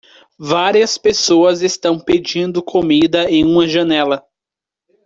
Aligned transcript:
Várias 0.39 0.97
pessoas 0.97 1.61
estão 1.61 1.99
pedindo 1.99 2.63
comida 2.63 3.29
em 3.29 3.45
uma 3.45 3.67
janela. 3.67 4.23